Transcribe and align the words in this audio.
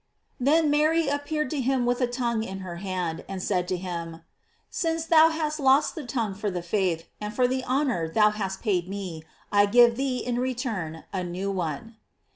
Then 0.39 0.71
Mary 0.71 1.07
appeared 1.09 1.51
to 1.51 1.61
him 1.61 1.85
with 1.85 2.01
a 2.01 2.07
tongue 2.07 2.41
in 2.41 2.61
her 2.61 2.77
hand, 2.77 3.23
and 3.29 3.37
said 3.43 3.67
to 3.67 3.77
him: 3.77 4.21
"Since 4.71 5.05
thou 5.05 5.29
hast 5.29 5.59
lost 5.59 5.93
the 5.93 6.07
tongue 6.07 6.33
for 6.33 6.49
the 6.49 6.63
faith, 6.63 7.05
and 7.21 7.31
for 7.31 7.47
the 7.47 7.63
honor 7.65 8.07
thou 8.09 8.31
hast 8.31 8.63
paid 8.63 8.89
me, 8.89 9.21
I 9.51 9.67
give 9.67 9.97
thee 9.97 10.17
in 10.17 10.39
return 10.39 11.03
a 11.13 11.23
new 11.23 11.51
one." 11.51 11.97